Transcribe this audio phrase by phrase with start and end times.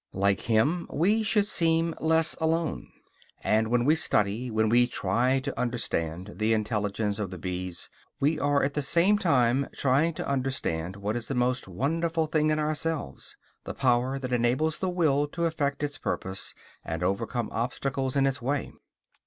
[0.13, 2.91] Like him, we should seem less alone.
[3.43, 8.39] And when we study, when we try to understand, the intelligence of the bees, we
[8.39, 12.57] are at the same time trying to understand what is the most wonderful thing in
[12.57, 18.25] ourselves; the power that enables the will to effect its purpose, and overcome obstacles in
[18.25, 18.71] its way.